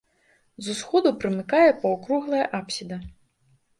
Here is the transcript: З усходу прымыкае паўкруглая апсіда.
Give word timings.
З 0.67 0.73
усходу 0.75 1.11
прымыкае 1.23 1.67
паўкруглая 1.85 2.43
апсіда. 2.61 2.97